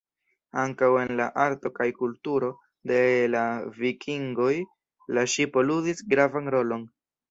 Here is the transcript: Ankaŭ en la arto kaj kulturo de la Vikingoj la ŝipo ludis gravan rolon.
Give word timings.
Ankaŭ 0.61 0.87
en 1.01 1.13
la 1.19 1.27
arto 1.43 1.71
kaj 1.75 1.87
kulturo 1.99 2.51
de 2.93 2.99
la 3.37 3.45
Vikingoj 3.79 4.53
la 5.17 5.31
ŝipo 5.37 5.69
ludis 5.71 6.07
gravan 6.13 6.57
rolon. 6.61 6.89